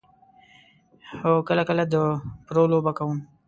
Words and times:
هو، 1.21 1.31
کله 1.47 1.63
کله 1.69 1.83
د 1.93 1.95
پرو 2.45 2.63
لوبه 2.71 2.91
کوم 2.97 3.17